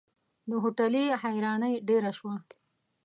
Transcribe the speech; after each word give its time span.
د 0.49 0.51
هوټلي 0.63 1.05
حيراني 1.21 1.73
ډېره 1.89 2.11
شوه. 2.17 2.35